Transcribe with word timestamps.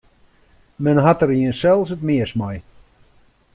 Men 0.85 1.01
hat 1.05 1.19
der 1.21 1.31
jinsels 1.39 1.89
it 1.95 2.05
meast 2.07 2.35
mei. 2.41 2.55